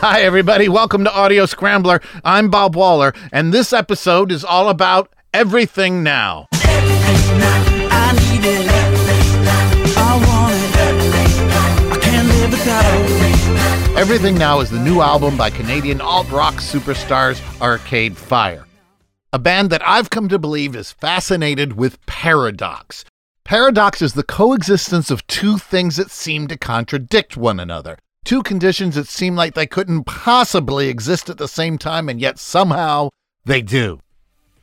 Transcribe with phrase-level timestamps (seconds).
[0.00, 0.68] Hi, everybody.
[0.68, 2.02] Welcome to Audio Scrambler.
[2.22, 6.48] I'm Bob Waller, and this episode is all about everything now.
[12.50, 13.96] Without it.
[13.96, 18.66] Everything Now is the new album by Canadian alt rock superstars Arcade Fire,
[19.32, 23.06] a band that I've come to believe is fascinated with paradox.
[23.44, 27.96] Paradox is the coexistence of two things that seem to contradict one another.
[28.26, 32.40] Two conditions that seem like they couldn't possibly exist at the same time, and yet
[32.40, 33.10] somehow
[33.44, 34.00] they do.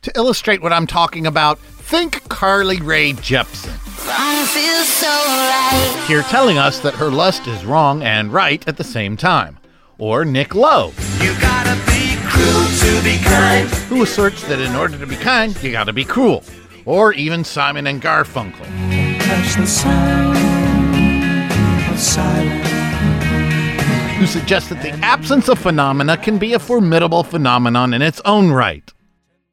[0.02, 3.72] To illustrate what I'm talking about, think Carly Rae Jepsen.
[4.06, 6.04] I feel so right.
[6.06, 9.58] here telling us that her lust is wrong and right at the same time.
[9.96, 13.66] Or Nick Lowe, You gotta be cruel to be kind.
[13.88, 16.44] who asserts that in order to be kind, you gotta be cruel.
[16.84, 18.66] Or even Simon and Garfunkel,
[24.24, 28.50] who suggest that the absence of phenomena can be a formidable phenomenon in its own
[28.50, 28.90] right.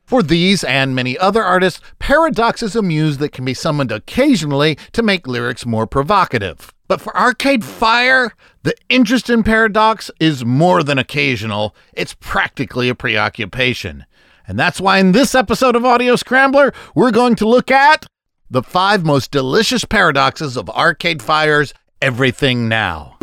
[0.05, 4.77] For these and many other artists, paradox is a muse that can be summoned occasionally
[4.93, 6.73] to make lyrics more provocative.
[6.87, 8.31] But for Arcade Fire,
[8.63, 14.05] the interest in paradox is more than occasional, it's practically a preoccupation.
[14.47, 18.05] And that's why in this episode of Audio Scrambler, we're going to look at
[18.49, 23.17] the five most delicious paradoxes of Arcade Fire's Everything Now.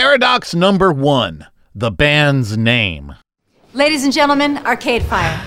[0.00, 3.14] Paradox number one the band's name.
[3.74, 5.38] Ladies and gentlemen, Arcade Fire.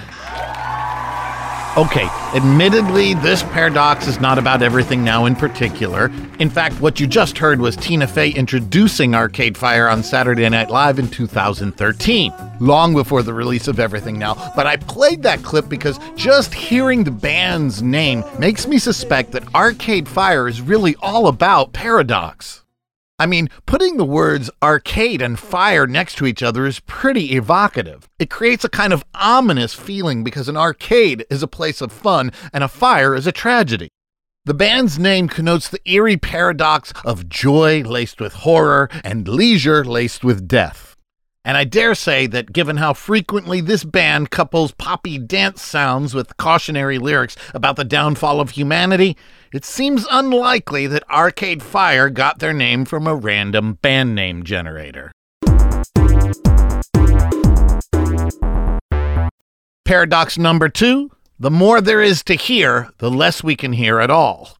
[1.75, 6.11] Okay, admittedly, this paradox is not about everything now in particular.
[6.37, 10.69] In fact, what you just heard was Tina Fey introducing Arcade Fire on Saturday Night
[10.69, 14.35] Live in 2013, long before the release of Everything Now.
[14.55, 19.55] But I played that clip because just hearing the band's name makes me suspect that
[19.55, 22.62] Arcade Fire is really all about paradox.
[23.23, 28.09] I mean, putting the words arcade and fire next to each other is pretty evocative.
[28.19, 32.33] It creates a kind of ominous feeling because an arcade is a place of fun
[32.51, 33.87] and a fire is a tragedy.
[34.43, 40.25] The band's name connotes the eerie paradox of joy laced with horror and leisure laced
[40.25, 40.97] with death.
[41.45, 46.35] And I dare say that given how frequently this band couples poppy dance sounds with
[46.35, 49.15] cautionary lyrics about the downfall of humanity,
[49.53, 55.11] it seems unlikely that Arcade Fire got their name from a random band name generator.
[59.85, 64.09] Paradox number two the more there is to hear, the less we can hear at
[64.09, 64.55] all.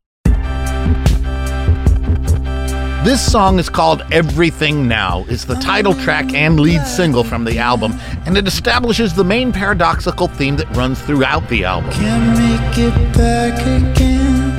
[3.06, 5.24] This song is called Everything Now.
[5.30, 7.94] It's the title track and lead single from the album,
[8.26, 11.92] and it establishes the main paradoxical theme that runs throughout the album.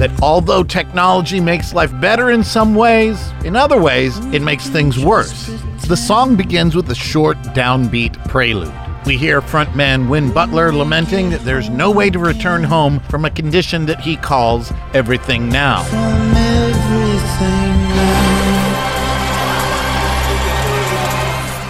[0.05, 5.03] That although technology makes life better in some ways, in other ways, it makes things
[5.03, 5.47] worse.
[5.89, 8.71] The song begins with a short, downbeat prelude.
[9.07, 13.31] We hear frontman Win Butler lamenting that there's no way to return home from a
[13.31, 15.83] condition that he calls everything now.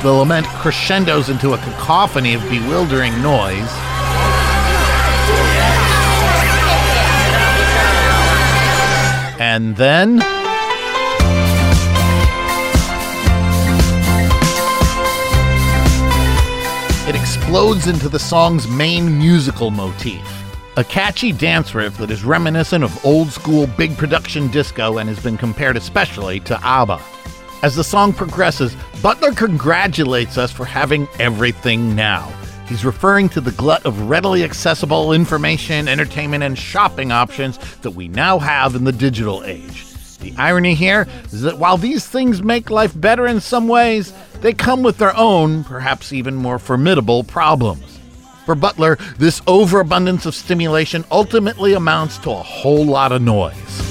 [0.03, 3.94] The lament crescendos into a cacophony of bewildering noise.
[9.55, 10.17] And then.
[17.09, 20.27] It explodes into the song's main musical motif.
[20.77, 25.21] A catchy dance riff that is reminiscent of old school big production disco and has
[25.21, 27.01] been compared especially to ABBA.
[27.63, 32.29] As the song progresses, Butler congratulates us for having everything now.
[32.75, 38.09] He's referring to the glut of readily accessible information, entertainment, and shopping options that we
[38.09, 39.87] now have in the digital age.
[40.19, 44.53] The irony here is that while these things make life better in some ways, they
[44.53, 48.01] come with their own, perhaps even more formidable problems.
[48.45, 53.84] For Butler, this overabundance of stimulation ultimately amounts to a whole lot of noise.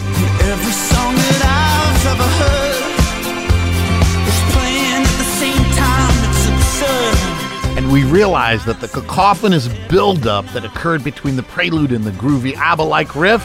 [7.94, 13.16] We realize that the cacophonous buildup that occurred between the prelude and the groovy ABBA-like
[13.16, 13.44] riff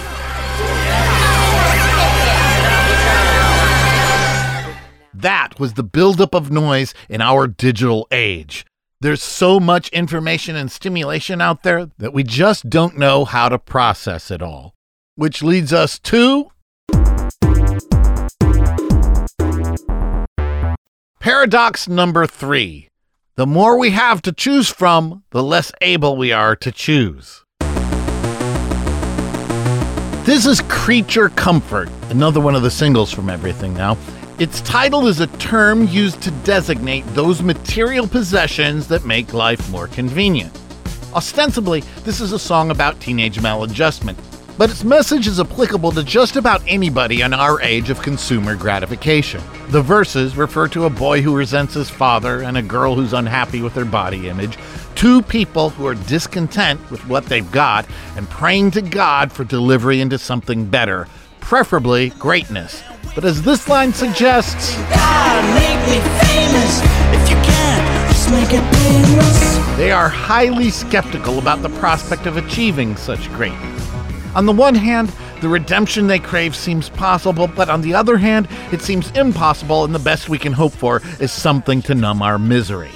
[5.12, 8.64] That was the buildup of noise in our digital age.
[9.02, 13.58] There's so much information and stimulation out there that we just don't know how to
[13.58, 14.74] process it all.
[15.14, 16.52] Which leads us to
[21.20, 22.88] paradox number three.
[23.38, 27.44] The more we have to choose from, the less able we are to choose.
[30.25, 33.96] This is Creature Comfort, another one of the singles from Everything Now.
[34.40, 39.87] Its title is a term used to designate those material possessions that make life more
[39.87, 40.61] convenient.
[41.14, 44.17] Ostensibly, this is a song about teenage maladjustment,
[44.58, 49.40] but its message is applicable to just about anybody in our age of consumer gratification.
[49.69, 53.62] The verses refer to a boy who resents his father and a girl who's unhappy
[53.62, 54.58] with her body image,
[54.96, 60.00] two people who are discontent with what they've got and praying to God for delivery
[60.00, 61.06] into something better,
[61.38, 62.82] preferably greatness.
[63.14, 66.81] But as this line suggests, God, make me famous.
[67.14, 69.76] If you can't, just make it painless.
[69.76, 73.77] they are highly skeptical about the prospect of achieving such greatness.
[74.34, 78.48] On the one hand, the redemption they crave seems possible, but on the other hand,
[78.72, 82.38] it seems impossible, and the best we can hope for is something to numb our
[82.38, 82.90] misery.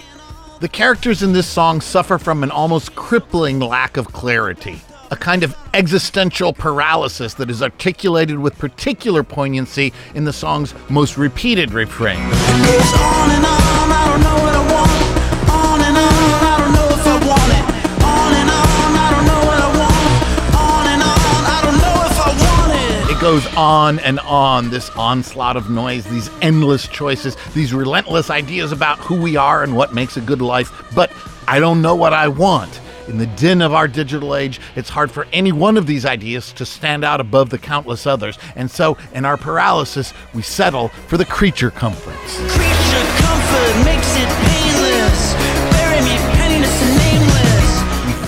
[0.61, 4.81] The characters in this song suffer from an almost crippling lack of clarity,
[5.11, 11.17] a kind of existential paralysis that is articulated with particular poignancy in the song's most
[11.17, 12.21] repeated refrain.
[23.23, 28.99] Goes on and on, this onslaught of noise, these endless choices, these relentless ideas about
[28.99, 30.93] who we are and what makes a good life.
[30.93, 31.13] But
[31.47, 32.81] I don't know what I want.
[33.07, 36.53] In the din of our digital age, it's hard for any one of these ideas
[36.55, 38.41] to stand out above the countless others.
[38.57, 42.39] And so, in our paralysis, we settle for the creature comforts.
[42.39, 43.85] Creature comfort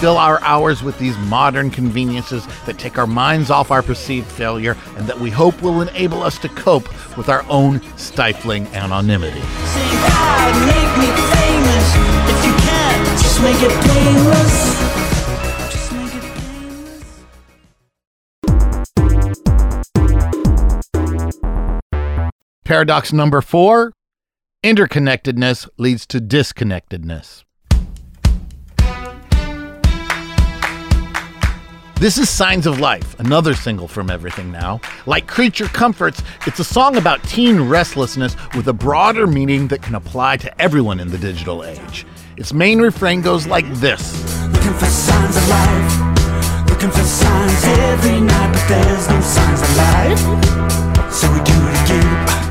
[0.05, 4.77] fill our hours with these modern conveniences that take our minds off our perceived failure
[4.99, 6.87] and that we hope will enable us to cope
[7.17, 9.41] with our own stifling anonymity.
[9.41, 11.87] Say, God, make me famous.
[12.29, 14.77] If you can't, just make it painless.
[15.73, 16.25] Just make it
[21.01, 22.55] painless.
[22.67, 23.95] Paradox number four
[24.63, 27.45] interconnectedness leads to disconnectedness.
[32.01, 34.81] This is Signs of Life, another single from Everything Now.
[35.07, 39.95] Like Creature Comforts, it's a song about teen restlessness with a broader meaning that can
[39.95, 42.05] apply to everyone in the digital age.
[42.37, 44.13] Its main refrain goes like this
[44.53, 46.69] Looking for signs of life.
[46.69, 51.13] Looking for signs every night, but there's no signs of life.
[51.13, 52.44] So we do it again.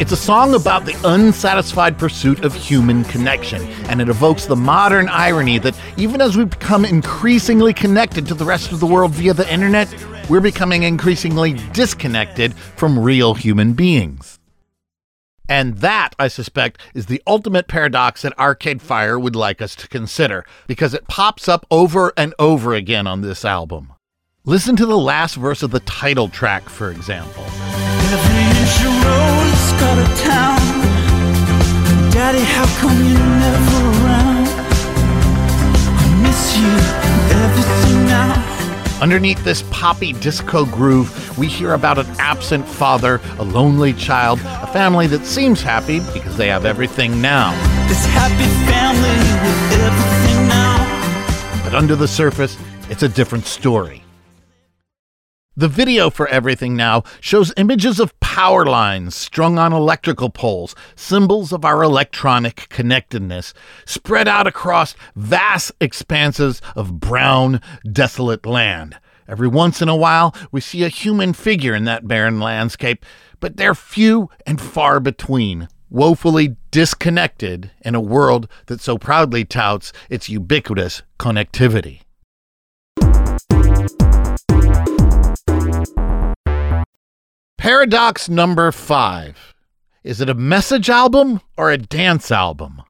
[0.00, 3.60] It's a song about the unsatisfied pursuit of human connection,
[3.90, 8.46] and it evokes the modern irony that even as we become increasingly connected to the
[8.46, 9.94] rest of the world via the internet,
[10.30, 14.38] we're becoming increasingly disconnected from real human beings.
[15.50, 19.86] And that, I suspect, is the ultimate paradox that Arcade Fire would like us to
[19.86, 23.92] consider, because it pops up over and over again on this album.
[24.46, 27.44] Listen to the last verse of the title track, for example.
[29.80, 30.60] Inch of road's got a town.
[32.10, 34.48] Daddy, how come you're never around?
[35.98, 36.68] I miss you
[37.44, 39.00] everything now.
[39.00, 44.66] Underneath this poppy disco groove, we hear about an absent father, a lonely child, a
[44.66, 47.52] family that seems happy because they have everything now.
[47.88, 51.64] This happy family with everything now.
[51.64, 52.58] But under the surface,
[52.90, 54.02] it's a different story.
[55.60, 61.52] The video for Everything Now shows images of power lines strung on electrical poles, symbols
[61.52, 63.52] of our electronic connectedness,
[63.84, 67.60] spread out across vast expanses of brown,
[67.92, 68.96] desolate land.
[69.28, 73.04] Every once in a while, we see a human figure in that barren landscape,
[73.38, 79.92] but they're few and far between, woefully disconnected in a world that so proudly touts
[80.08, 82.00] its ubiquitous connectivity.
[87.60, 89.54] Paradox number five.
[90.02, 92.80] Is it a message album or a dance album?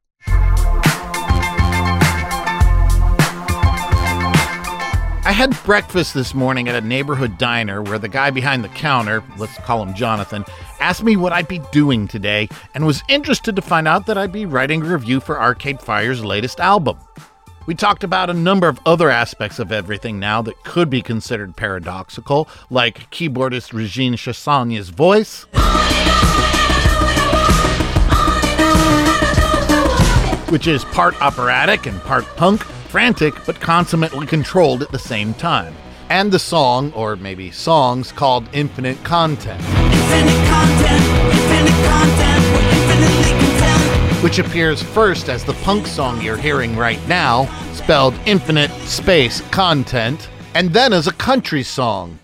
[5.23, 9.25] I had breakfast this morning at a neighborhood diner where the guy behind the counter,
[9.39, 10.45] let's call him Jonathan,
[10.79, 14.31] asked me what I'd be doing today and was interested to find out that I'd
[14.31, 16.97] be writing a review for Arcade Fire's latest album.
[17.71, 21.55] We talked about a number of other aspects of everything now that could be considered
[21.55, 25.45] paradoxical, like keyboardist Regine Chassagne's voice,
[30.50, 35.73] which is part operatic and part punk, frantic but consummately controlled at the same time,
[36.09, 39.61] and the song, or maybe songs, called Infinite Content.
[39.61, 40.60] Infinite content,
[44.23, 50.29] which appears first as the punk song you're hearing right now, spelled infinite space content,
[50.55, 52.19] and then as a country song.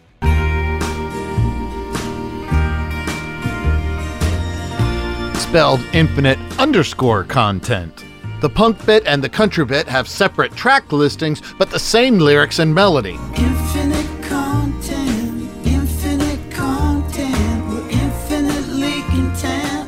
[5.49, 8.05] spelled infinite underscore content.
[8.43, 12.59] The punk bit and the country bit have separate track listings, but the same lyrics
[12.59, 13.19] and melody.
[13.37, 13.86] Infinite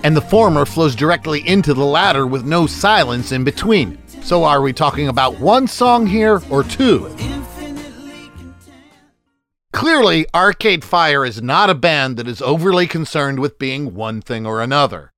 [0.09, 3.99] And the former flows directly into the latter with no silence in between.
[4.23, 7.15] So are we talking about one song here or two?
[9.75, 14.47] Clearly, Arcade Fire is not a band that is overly concerned with being one thing
[14.47, 15.13] or another.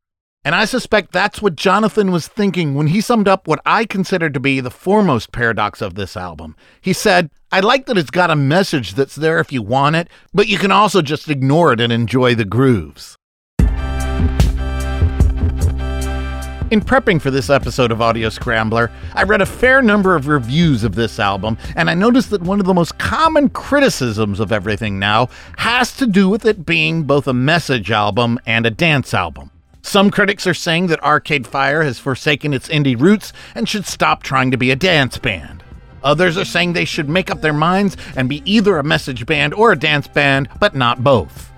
[0.44, 4.28] And I suspect that's what Jonathan was thinking when he summed up what I consider
[4.28, 6.56] to be the foremost paradox of this album.
[6.80, 10.08] He said, I like that it's got a message that's there if you want it,
[10.34, 13.16] but you can also just ignore it and enjoy the grooves.
[16.70, 20.84] In prepping for this episode of Audio Scrambler, I read a fair number of reviews
[20.84, 24.96] of this album, and I noticed that one of the most common criticisms of Everything
[24.96, 29.50] Now has to do with it being both a message album and a dance album.
[29.82, 34.22] Some critics are saying that Arcade Fire has forsaken its indie roots and should stop
[34.22, 35.64] trying to be a dance band.
[36.04, 39.54] Others are saying they should make up their minds and be either a message band
[39.54, 41.49] or a dance band, but not both.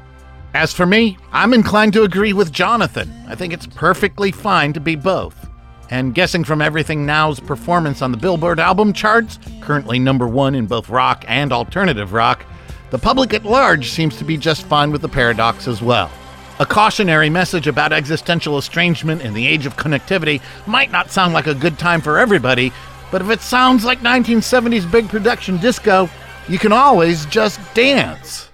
[0.54, 3.10] As for me, I'm inclined to agree with Jonathan.
[3.26, 5.48] I think it's perfectly fine to be both.
[5.88, 10.66] And guessing from Everything Now's performance on the Billboard album charts, currently number one in
[10.66, 12.44] both rock and alternative rock,
[12.90, 16.10] the public at large seems to be just fine with the paradox as well.
[16.58, 21.46] A cautionary message about existential estrangement in the age of connectivity might not sound like
[21.46, 22.72] a good time for everybody,
[23.10, 26.10] but if it sounds like 1970s big production disco,
[26.46, 28.51] you can always just dance.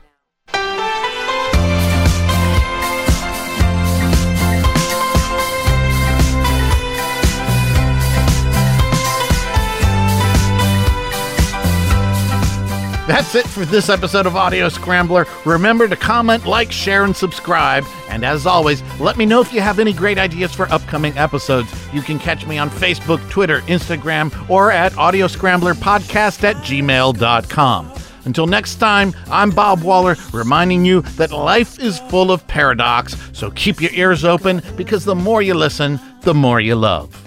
[13.09, 15.27] That's it for this episode of Audio Scrambler.
[15.47, 17.87] Remember to comment, like, share, and subscribe.
[18.11, 21.75] And as always, let me know if you have any great ideas for upcoming episodes.
[21.95, 27.93] You can catch me on Facebook, Twitter, Instagram, or at audioscramblerpodcast at gmail.com.
[28.27, 33.51] Until next time, I'm Bob Waller, reminding you that life is full of paradox, so
[33.53, 37.25] keep your ears open because the more you listen, the more you love.